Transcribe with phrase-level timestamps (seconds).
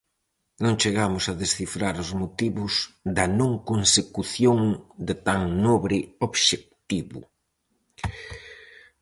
[0.63, 2.73] Non chegamos a descifrar os motivos
[3.15, 4.59] da non consecución
[5.07, 7.19] de tan nobre obxectivo.